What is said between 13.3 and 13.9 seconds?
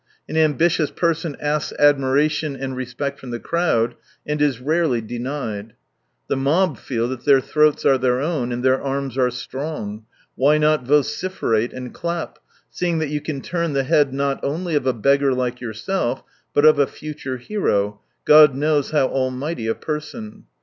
turn the